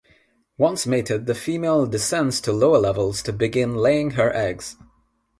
Once 0.57 0.87
mated 0.87 1.27
the 1.27 1.35
female 1.35 1.85
descends 1.85 2.41
to 2.41 2.51
lower 2.51 2.79
levels 2.79 3.21
to 3.21 3.31
begin 3.31 3.75
laying 3.75 4.09
her 4.17 4.35
eggs. 4.35 4.75